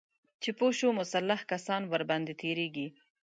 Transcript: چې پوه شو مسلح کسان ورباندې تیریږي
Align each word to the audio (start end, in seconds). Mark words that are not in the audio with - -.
چې 0.41 0.49
پوه 0.57 0.71
شو 0.77 0.89
مسلح 0.99 1.39
کسان 1.51 1.81
ورباندې 1.91 2.33
تیریږي 2.41 2.87